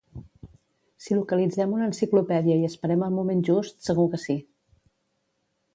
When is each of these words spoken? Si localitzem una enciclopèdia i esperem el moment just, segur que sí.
Si 1.07 1.17
localitzem 1.17 1.75
una 1.79 1.89
enciclopèdia 1.91 2.57
i 2.63 2.67
esperem 2.71 3.07
el 3.09 3.15
moment 3.19 3.45
just, 3.53 3.79
segur 3.91 4.09
que 4.15 4.23
sí. 4.27 4.41